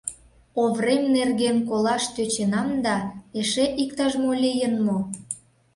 [0.63, 2.97] Оврем нерген колаш тӧченам да...
[3.39, 4.99] эше иктаж-мо лийын мо?